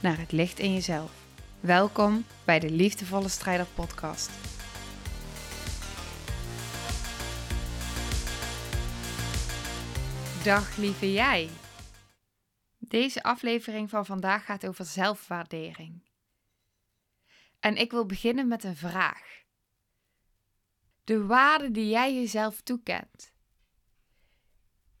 [0.00, 1.26] naar het licht in jezelf.
[1.60, 4.30] Welkom bij de Liefdevolle Strijder Podcast.
[10.44, 11.48] Dag lieve jij.
[12.78, 16.02] Deze aflevering van vandaag gaat over zelfwaardering.
[17.60, 19.42] En ik wil beginnen met een vraag.
[21.04, 23.32] De waarde die jij jezelf toekent.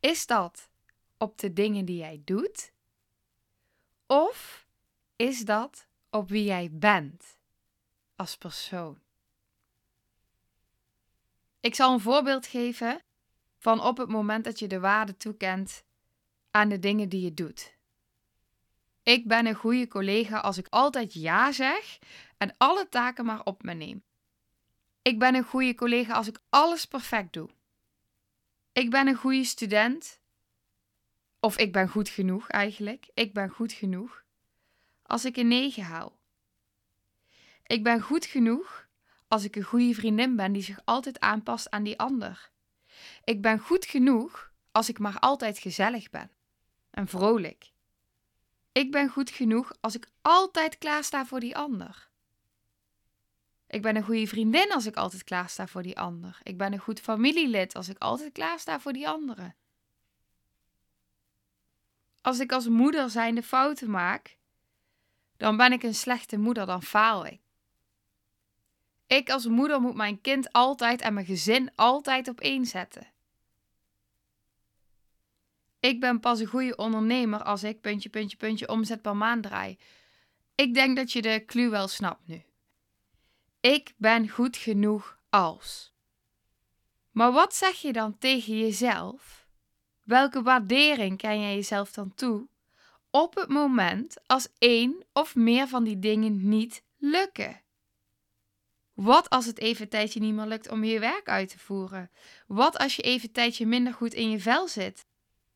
[0.00, 0.70] Is dat
[1.18, 2.72] op de dingen die jij doet?
[4.06, 4.67] Of
[5.18, 7.38] is dat op wie jij bent
[8.16, 8.98] als persoon?
[11.60, 13.02] Ik zal een voorbeeld geven
[13.58, 15.84] van op het moment dat je de waarde toekent
[16.50, 17.76] aan de dingen die je doet.
[19.02, 21.98] Ik ben een goede collega als ik altijd ja zeg
[22.36, 24.02] en alle taken maar op me neem.
[25.02, 27.48] Ik ben een goede collega als ik alles perfect doe.
[28.72, 30.20] Ik ben een goede student.
[31.40, 33.08] Of ik ben goed genoeg eigenlijk.
[33.14, 34.26] Ik ben goed genoeg.
[35.08, 36.18] Als ik een 9 haal.
[37.66, 38.88] Ik ben goed genoeg
[39.28, 42.50] als ik een goede vriendin ben die zich altijd aanpast aan die ander.
[43.24, 46.30] Ik ben goed genoeg als ik maar altijd gezellig ben
[46.90, 47.70] en vrolijk.
[48.72, 52.08] Ik ben goed genoeg als ik altijd klaarsta voor die ander.
[53.66, 56.40] Ik ben een goede vriendin als ik altijd klaarsta voor die ander.
[56.42, 59.56] Ik ben een goed familielid als ik altijd klaarsta voor die anderen.
[62.20, 64.37] Als ik als moeder zijnde fouten maak,
[65.38, 67.40] dan ben ik een slechte moeder, dan faal ik.
[69.06, 73.06] Ik als moeder moet mijn kind altijd en mijn gezin altijd op één zetten.
[75.80, 79.78] Ik ben pas een goede ondernemer als ik puntje, puntje, puntje omzet per maand draai.
[80.54, 82.42] Ik denk dat je de clue wel snapt nu.
[83.60, 85.92] Ik ben goed genoeg als.
[87.10, 89.46] Maar wat zeg je dan tegen jezelf?
[90.04, 92.48] Welke waardering ken jij jezelf dan toe
[93.10, 97.62] op het moment als één of meer van die dingen niet lukken?
[98.94, 102.10] Wat als het even tijdje niet meer lukt om je werk uit te voeren?
[102.46, 105.06] Wat als je even een tijdje minder goed in je vel zit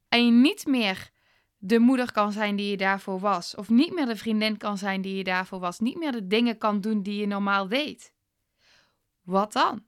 [0.09, 1.11] en je niet meer
[1.59, 5.03] de moeder kan zijn die je daarvoor was, of niet meer de vriendin kan zijn
[5.03, 8.15] die je daarvoor was, niet meer de dingen kan doen die je normaal deed?
[9.23, 9.85] Wat dan?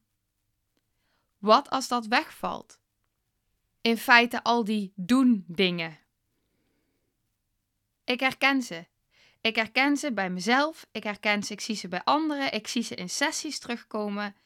[1.39, 2.81] Wat als dat wegvalt?
[3.81, 5.99] In feite al die doen dingen.
[8.05, 8.87] Ik herken ze.
[9.41, 12.83] Ik herken ze bij mezelf, ik herken ze, ik zie ze bij anderen, ik zie
[12.83, 14.37] ze in sessies terugkomen.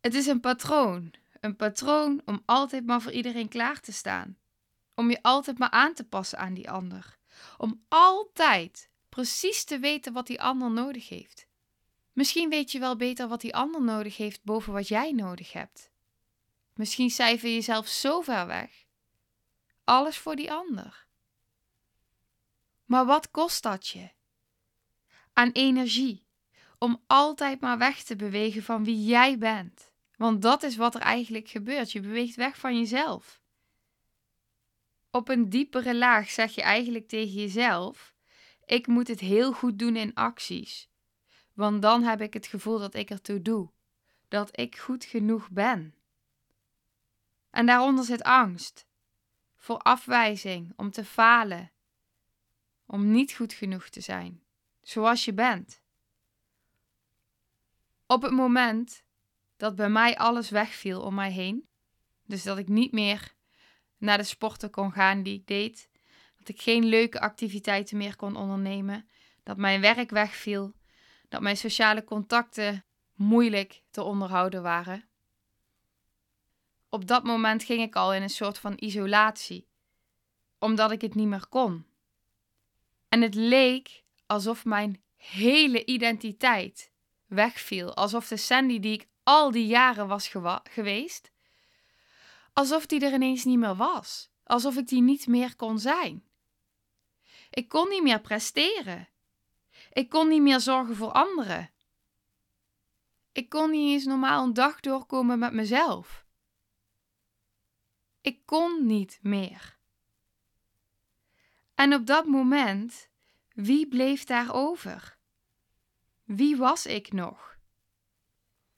[0.00, 1.14] Het is een patroon.
[1.40, 4.38] Een patroon om altijd maar voor iedereen klaar te staan.
[4.94, 7.18] Om je altijd maar aan te passen aan die ander.
[7.58, 11.46] Om altijd precies te weten wat die ander nodig heeft.
[12.12, 15.90] Misschien weet je wel beter wat die ander nodig heeft boven wat jij nodig hebt.
[16.74, 18.84] Misschien cijfer je jezelf zo ver weg.
[19.84, 21.06] Alles voor die ander.
[22.90, 24.10] Maar wat kost dat je?
[25.32, 26.26] Aan energie.
[26.78, 29.92] Om altijd maar weg te bewegen van wie jij bent.
[30.16, 31.92] Want dat is wat er eigenlijk gebeurt.
[31.92, 33.40] Je beweegt weg van jezelf.
[35.10, 38.14] Op een diepere laag zeg je eigenlijk tegen jezelf:
[38.64, 40.88] Ik moet het heel goed doen in acties.
[41.54, 43.70] Want dan heb ik het gevoel dat ik ertoe doe.
[44.28, 45.94] Dat ik goed genoeg ben.
[47.50, 48.86] En daaronder zit angst.
[49.56, 51.72] Voor afwijzing, om te falen,
[52.90, 54.42] om niet goed genoeg te zijn,
[54.82, 55.82] zoals je bent.
[58.06, 59.02] Op het moment
[59.56, 61.68] dat bij mij alles wegviel om mij heen,
[62.26, 63.34] dus dat ik niet meer
[63.98, 65.88] naar de sporten kon gaan die ik deed,
[66.38, 69.08] dat ik geen leuke activiteiten meer kon ondernemen,
[69.42, 70.72] dat mijn werk wegviel,
[71.28, 75.08] dat mijn sociale contacten moeilijk te onderhouden waren.
[76.88, 79.66] Op dat moment ging ik al in een soort van isolatie,
[80.58, 81.88] omdat ik het niet meer kon.
[83.10, 86.92] En het leek alsof mijn hele identiteit
[87.26, 87.94] wegviel.
[87.94, 91.32] Alsof de Sandy die ik al die jaren was geweest,
[92.52, 94.30] alsof die er ineens niet meer was.
[94.44, 96.24] Alsof ik die niet meer kon zijn.
[97.50, 99.08] Ik kon niet meer presteren.
[99.92, 101.70] Ik kon niet meer zorgen voor anderen.
[103.32, 106.26] Ik kon niet eens normaal een dag doorkomen met mezelf.
[108.20, 109.79] Ik kon niet meer.
[111.80, 113.08] En op dat moment
[113.52, 115.18] wie bleef daar over?
[116.24, 117.56] Wie was ik nog?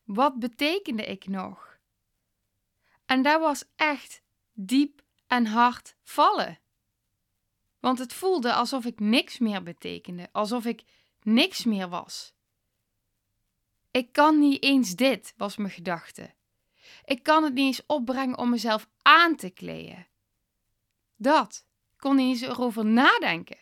[0.05, 1.79] Wat betekende ik nog?
[3.05, 4.23] En daar was echt
[4.53, 6.59] diep en hard vallen.
[7.81, 10.83] Want het voelde alsof ik niks meer betekende, alsof ik
[11.23, 12.35] niks meer was.
[13.91, 16.35] Ik kan niet eens dit, was mijn gedachte.
[17.05, 20.07] Ik kan het niet eens opbrengen om mezelf aan te kleden.
[21.17, 21.71] Dat.
[22.03, 23.59] Kon niet eens erover nadenken.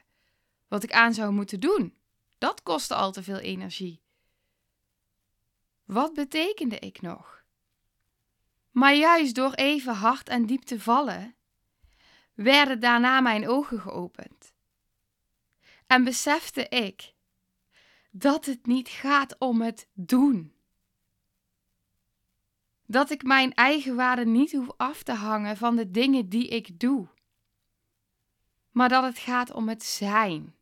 [0.68, 1.94] Wat ik aan zou moeten doen.
[2.38, 4.00] Dat kostte al te veel energie.
[5.84, 7.44] Wat betekende ik nog?
[8.70, 11.34] Maar juist door even hard en diep te vallen,
[12.34, 14.52] werden daarna mijn ogen geopend.
[15.86, 17.14] En besefte ik
[18.10, 20.52] dat het niet gaat om het doen.
[22.86, 26.80] Dat ik mijn eigen waarde niet hoef af te hangen van de dingen die ik
[26.80, 27.08] doe,
[28.70, 30.54] maar dat het gaat om het zijn.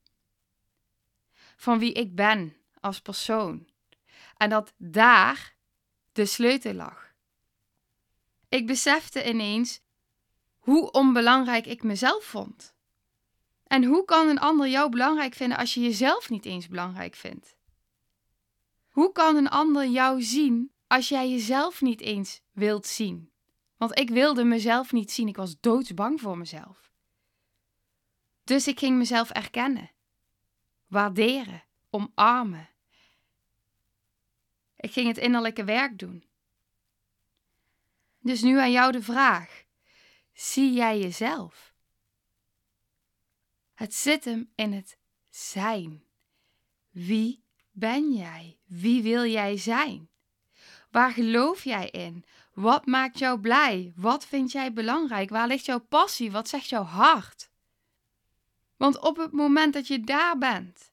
[1.57, 3.69] Van wie ik ben als persoon.
[4.37, 5.55] En dat daar
[6.13, 7.13] de sleutel lag.
[8.49, 9.81] Ik besefte ineens
[10.59, 12.75] hoe onbelangrijk ik mezelf vond.
[13.67, 17.57] En hoe kan een ander jou belangrijk vinden als je jezelf niet eens belangrijk vindt?
[18.89, 23.31] Hoe kan een ander jou zien als jij jezelf niet eens wilt zien?
[23.77, 26.88] Want ik wilde mezelf niet zien, ik was doodsbang voor mezelf.
[28.49, 29.91] Dus ik ging mezelf erkennen,
[30.87, 32.69] waarderen, omarmen.
[34.77, 36.25] Ik ging het innerlijke werk doen.
[38.19, 39.65] Dus nu aan jou de vraag:
[40.33, 41.75] zie jij jezelf?
[43.75, 44.99] Het zit hem in het
[45.29, 46.05] zijn.
[46.91, 48.59] Wie ben jij?
[48.65, 50.11] Wie wil jij zijn?
[50.91, 52.25] Waar geloof jij in?
[52.53, 53.93] Wat maakt jou blij?
[53.97, 55.31] Wat vind jij belangrijk?
[55.31, 56.31] Waar ligt jouw passie?
[56.31, 57.48] Wat zegt jouw hart?
[58.79, 60.93] Want op het moment dat je daar bent,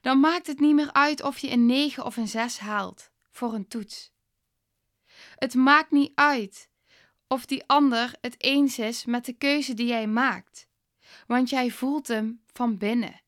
[0.00, 3.54] dan maakt het niet meer uit of je een 9 of een 6 haalt voor
[3.54, 4.12] een toets.
[5.36, 6.68] Het maakt niet uit
[7.26, 10.68] of die ander het eens is met de keuze die jij maakt,
[11.26, 13.20] want jij voelt hem van binnen.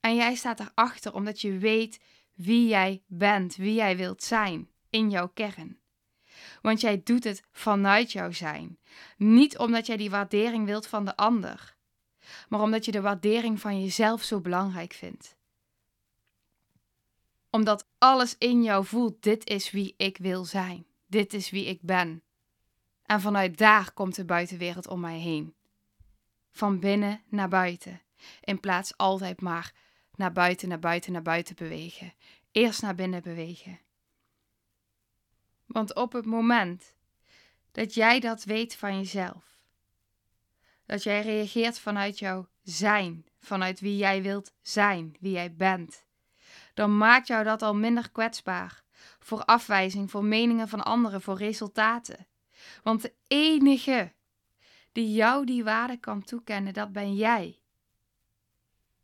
[0.00, 2.00] En jij staat erachter omdat je weet
[2.34, 5.80] wie jij bent, wie jij wilt zijn in jouw kern.
[6.62, 8.78] Want jij doet het vanuit jouw zijn.
[9.16, 11.76] Niet omdat jij die waardering wilt van de ander,
[12.48, 15.36] maar omdat je de waardering van jezelf zo belangrijk vindt.
[17.50, 21.82] Omdat alles in jou voelt: dit is wie ik wil zijn, dit is wie ik
[21.82, 22.22] ben.
[23.02, 25.54] En vanuit daar komt de buitenwereld om mij heen.
[26.50, 28.00] Van binnen naar buiten,
[28.40, 29.72] in plaats altijd maar
[30.16, 32.14] naar buiten, naar buiten, naar buiten bewegen.
[32.52, 33.80] Eerst naar binnen bewegen.
[35.66, 36.94] Want op het moment
[37.72, 39.51] dat jij dat weet van jezelf,
[40.92, 46.06] dat jij reageert vanuit jouw zijn, vanuit wie jij wilt zijn, wie jij bent,
[46.74, 48.82] dan maakt jou dat al minder kwetsbaar
[49.18, 52.26] voor afwijzing, voor meningen van anderen, voor resultaten.
[52.82, 54.12] Want de enige
[54.92, 57.60] die jou die waarde kan toekennen, dat ben jij.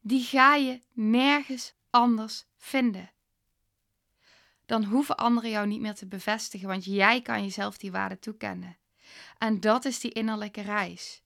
[0.00, 3.10] Die ga je nergens anders vinden.
[4.66, 8.78] Dan hoeven anderen jou niet meer te bevestigen, want jij kan jezelf die waarde toekennen.
[9.38, 11.22] En dat is die innerlijke reis.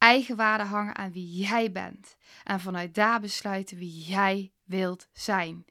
[0.00, 5.64] Eigen waarde hangen aan wie jij bent en vanuit daar besluiten wie jij wilt zijn.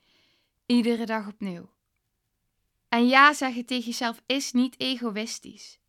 [0.65, 1.69] Iedere dag opnieuw.
[2.89, 5.79] En ja zeggen tegen jezelf is niet egoïstisch.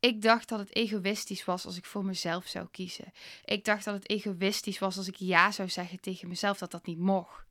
[0.00, 3.12] Ik dacht dat het egoïstisch was als ik voor mezelf zou kiezen.
[3.44, 6.86] Ik dacht dat het egoïstisch was als ik ja zou zeggen tegen mezelf dat dat
[6.86, 7.46] niet mocht.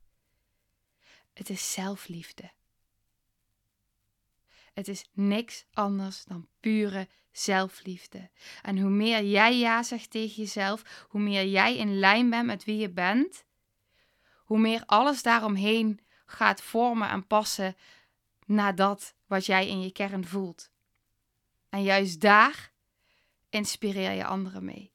[1.32, 2.50] Het is zelfliefde.
[4.72, 8.30] Het is niks anders dan pure zelfliefde.
[8.62, 12.64] En hoe meer jij ja zegt tegen jezelf, hoe meer jij in lijn bent met
[12.64, 13.44] wie je bent,
[14.36, 17.76] hoe meer alles daaromheen gaat vormen en passen
[18.46, 20.70] naar dat wat jij in je kern voelt.
[21.68, 22.72] En juist daar
[23.50, 24.92] inspireer je anderen mee.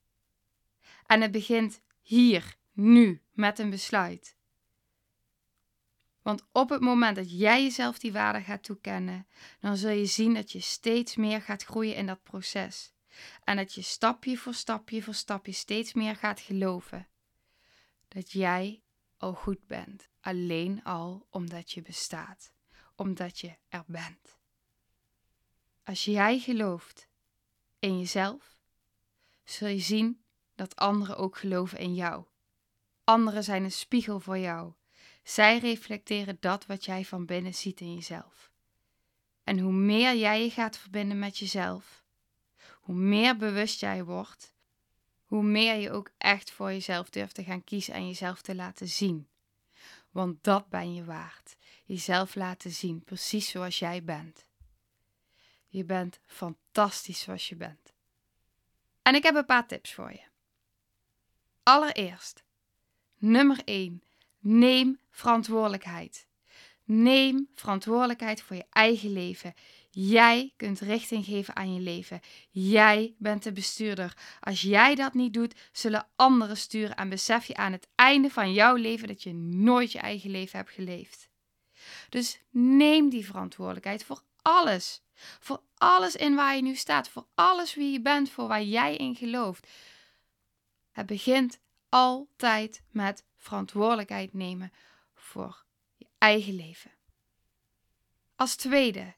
[1.06, 4.38] En het begint hier, nu, met een besluit.
[6.22, 9.28] Want op het moment dat jij jezelf die waarde gaat toekennen,
[9.60, 12.94] dan zul je zien dat je steeds meer gaat groeien in dat proces.
[13.44, 17.08] En dat je stapje voor stapje voor stapje steeds meer gaat geloven
[18.08, 18.84] dat jij
[19.18, 20.10] al goed bent.
[20.22, 22.52] Alleen al omdat je bestaat,
[22.96, 24.38] omdat je er bent.
[25.84, 27.08] Als jij gelooft
[27.80, 28.58] in jezelf,
[29.44, 30.24] zul je zien
[30.56, 32.26] dat anderen ook geloven in jou.
[33.04, 34.74] Anderen zijn een spiegel voor jou.
[35.30, 38.52] Zij reflecteren dat wat jij van binnen ziet in jezelf.
[39.44, 42.04] En hoe meer jij je gaat verbinden met jezelf,
[42.72, 44.54] hoe meer bewust jij wordt,
[45.26, 48.88] hoe meer je ook echt voor jezelf durft te gaan kiezen en jezelf te laten
[48.88, 49.28] zien.
[50.12, 51.58] Want dat ben je waard.
[51.86, 54.46] Jezelf laten zien, precies zoals jij bent.
[55.68, 57.94] Je bent fantastisch zoals je bent.
[59.02, 60.24] En ik heb een paar tips voor je.
[61.64, 62.44] Allereerst,
[63.18, 64.04] nummer 1.
[64.40, 66.28] Neem verantwoordelijkheid.
[66.84, 69.54] Neem verantwoordelijkheid voor je eigen leven.
[69.90, 72.20] Jij kunt richting geven aan je leven.
[72.50, 74.18] Jij bent de bestuurder.
[74.40, 78.54] Als jij dat niet doet, zullen anderen sturen en besef je aan het einde van
[78.54, 81.30] jouw leven dat je nooit je eigen leven hebt geleefd.
[82.10, 85.02] Dus neem die verantwoordelijkheid voor alles.
[85.40, 88.96] Voor alles in waar je nu staat, voor alles wie je bent, voor waar jij
[88.96, 89.68] in gelooft.
[90.92, 91.60] Het begint
[91.90, 94.72] altijd met verantwoordelijkheid nemen
[95.30, 96.92] voor je eigen leven.
[98.36, 99.16] Als tweede,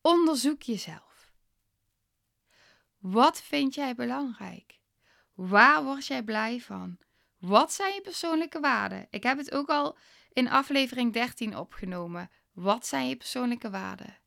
[0.00, 1.32] onderzoek jezelf.
[2.98, 4.80] Wat vind jij belangrijk?
[5.34, 6.98] Waar word jij blij van?
[7.38, 9.06] Wat zijn je persoonlijke waarden?
[9.10, 9.98] Ik heb het ook al
[10.32, 12.30] in aflevering 13 opgenomen.
[12.52, 14.18] Wat zijn je persoonlijke waarden?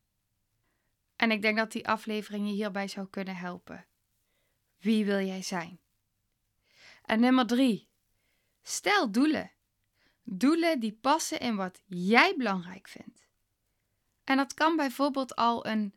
[1.16, 3.86] En ik denk dat die aflevering je hierbij zou kunnen helpen.
[4.78, 5.80] Wie wil jij zijn?
[7.02, 7.88] En nummer drie.
[8.62, 9.55] Stel doelen.
[10.28, 13.26] Doelen die passen in wat jij belangrijk vindt.
[14.24, 15.94] En dat kan bijvoorbeeld al een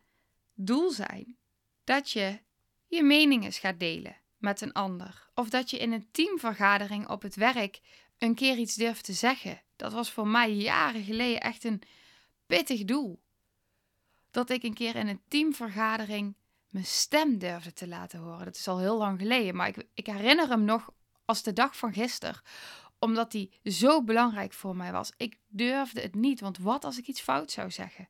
[0.53, 1.37] doel zijn
[1.83, 2.39] dat je
[2.87, 5.29] je meningen gaat delen met een ander.
[5.33, 7.79] Of dat je in een teamvergadering op het werk
[8.17, 9.61] een keer iets durft te zeggen.
[9.75, 11.81] Dat was voor mij jaren geleden echt een
[12.45, 13.21] pittig doel.
[14.31, 16.35] Dat ik een keer in een teamvergadering
[16.69, 18.45] mijn stem durfde te laten horen.
[18.45, 20.89] Dat is al heel lang geleden, maar ik, ik herinner hem nog
[21.25, 22.41] als de dag van gisteren
[22.99, 25.11] omdat die zo belangrijk voor mij was.
[25.17, 28.09] Ik durfde het niet, want wat als ik iets fout zou zeggen?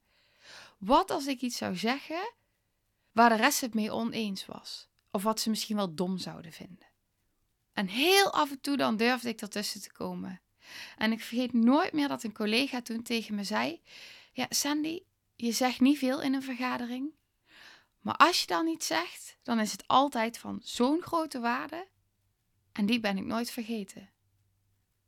[0.78, 2.34] Wat als ik iets zou zeggen
[3.12, 4.88] waar de rest het mee oneens was?
[5.12, 6.88] Of wat ze misschien wel dom zouden vinden?
[7.74, 10.42] En heel af en toe dan durfde ik ertussen te komen.
[10.98, 13.82] En ik vergeet nooit meer dat een collega toen tegen me zei:
[14.32, 15.04] Ja, Sandy,
[15.36, 17.12] je zegt niet veel in een vergadering.
[18.00, 21.88] Maar als je dan iets zegt, dan is het altijd van zo'n grote waarde.
[22.72, 24.10] En die ben ik nooit vergeten.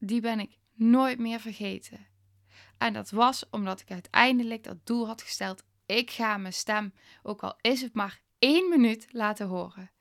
[0.03, 2.07] Die ben ik nooit meer vergeten.
[2.77, 5.63] En dat was omdat ik uiteindelijk dat doel had gesteld.
[5.85, 6.93] Ik ga mijn stem,
[7.23, 9.91] ook al is het maar één minuut, laten horen.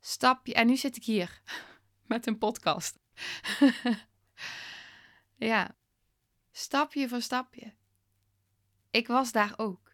[0.00, 1.42] Stapje, en nu zit ik hier
[2.06, 2.98] met een podcast.
[5.50, 5.76] ja,
[6.50, 7.74] stapje voor stapje.
[8.90, 9.92] Ik was daar ook.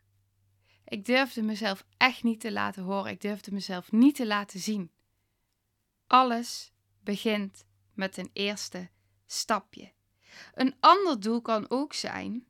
[0.85, 3.11] Ik durfde mezelf echt niet te laten horen.
[3.11, 4.91] Ik durfde mezelf niet te laten zien.
[6.07, 8.91] Alles begint met een eerste
[9.27, 9.93] stapje.
[10.55, 12.47] Een ander doel kan ook zijn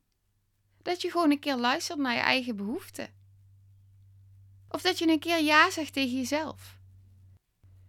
[0.83, 3.14] dat je gewoon een keer luistert naar je eigen behoeften.
[4.68, 6.78] Of dat je een keer ja zegt tegen jezelf.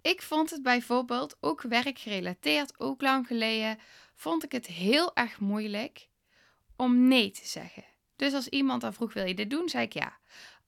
[0.01, 3.79] Ik vond het bijvoorbeeld, ook werkgerelateerd, ook lang geleden,
[4.15, 6.10] vond ik het heel erg moeilijk
[6.75, 7.86] om nee te zeggen.
[8.15, 9.70] Dus als iemand dan vroeg, wil je dit doen?
[9.70, 10.20] zei ik ja.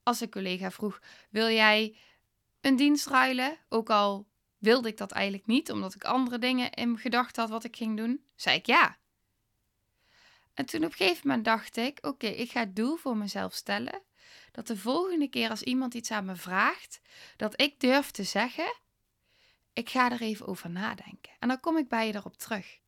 [0.04, 1.00] Als een collega vroeg,
[1.30, 1.98] wil jij
[2.62, 3.58] een dienst ruilen?
[3.70, 4.28] Ook al
[4.60, 7.98] wilde ik dat eigenlijk niet, omdat ik andere dingen in gedachten had wat ik ging
[7.98, 8.98] doen, zei ik ja.
[10.54, 13.54] En toen op een gegeven moment dacht ik: oké, ik ga het doel voor mezelf
[13.54, 14.02] stellen.
[14.52, 17.02] Dat de volgende keer als iemand iets aan me vraagt,
[17.36, 18.74] dat ik durf te zeggen:
[19.74, 21.32] ik ga er even over nadenken.
[21.40, 22.80] En dan kom ik bij je erop terug.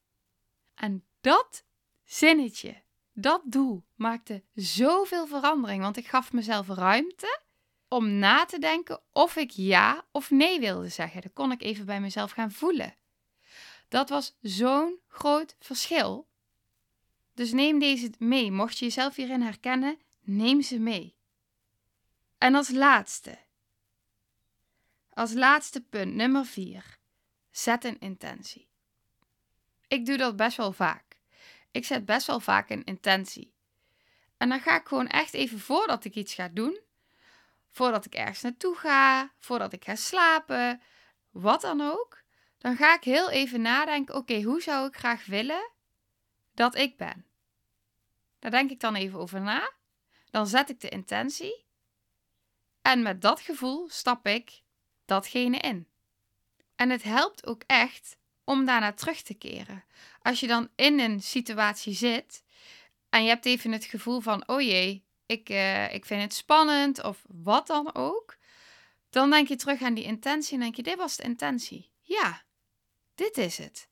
[0.76, 1.64] En dat
[2.04, 2.82] zinnetje,
[3.14, 7.42] dat doel maakte zoveel verandering, want ik gaf mezelf ruimte
[7.92, 11.22] om na te denken of ik ja of nee wilde zeggen.
[11.22, 12.96] Dat kon ik even bij mezelf gaan voelen.
[13.88, 16.28] Dat was zo'n groot verschil.
[17.34, 18.52] Dus neem deze mee.
[18.52, 21.16] Mocht je jezelf hierin herkennen, neem ze mee.
[22.38, 23.38] En als laatste,
[25.14, 26.98] als laatste punt, nummer 4.
[27.50, 28.68] Zet een intentie.
[29.88, 31.20] Ik doe dat best wel vaak.
[31.72, 33.54] Ik zet best wel vaak een intentie.
[34.38, 36.80] En dan ga ik gewoon echt even voordat ik iets ga doen,
[37.72, 40.82] voordat ik ergens naartoe ga, voordat ik ga slapen,
[41.30, 42.24] wat dan ook,
[42.58, 45.72] dan ga ik heel even nadenken: oké, hoe zou ik graag willen
[46.54, 47.26] dat ik ben?
[48.40, 49.72] Daar denk ik dan even over na.
[50.32, 51.66] Dan zet ik de intentie.
[52.82, 54.62] En met dat gevoel stap ik
[55.06, 55.88] datgene in.
[56.76, 59.84] En het helpt ook echt om daarna terug te keren.
[60.22, 62.44] Als je dan in een situatie zit
[63.10, 67.04] en je hebt even het gevoel van: oh jee, ik, uh, ik vind het spannend
[67.04, 68.38] of wat dan ook.
[69.10, 71.92] Dan denk je terug aan die intentie en denk je, dit was de intentie.
[72.02, 72.44] Ja,
[73.16, 73.90] dit is het.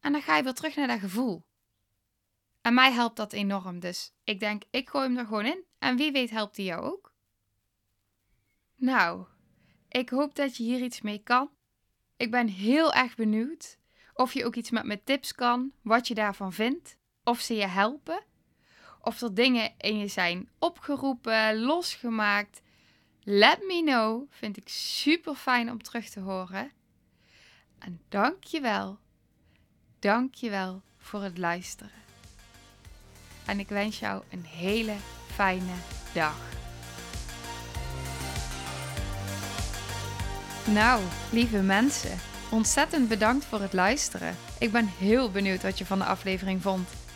[0.00, 1.46] En dan ga je weer terug naar dat gevoel.
[2.60, 5.64] En mij helpt dat enorm, dus ik denk, ik gooi hem er gewoon in.
[5.78, 7.14] En wie weet helpt die jou ook.
[8.74, 9.26] Nou,
[9.88, 11.50] ik hoop dat je hier iets mee kan.
[12.16, 13.78] Ik ben heel erg benieuwd
[14.14, 17.66] of je ook iets met mijn tips kan, wat je daarvan vindt, of ze je
[17.66, 18.24] helpen,
[19.00, 22.60] of er dingen in je zijn opgeroepen, losgemaakt.
[23.22, 26.70] Let me know, vind ik super fijn om terug te horen.
[27.78, 28.98] En dank je wel,
[29.98, 32.06] dank je wel voor het luisteren.
[33.46, 34.94] En ik wens jou een hele
[35.26, 35.74] fijne
[36.14, 36.56] dag.
[40.66, 41.02] Nou,
[41.32, 42.18] lieve mensen,
[42.50, 44.36] ontzettend bedankt voor het luisteren.
[44.58, 46.88] Ik ben heel benieuwd wat je van de aflevering vond